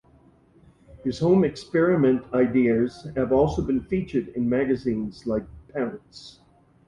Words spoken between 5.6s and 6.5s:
Parents.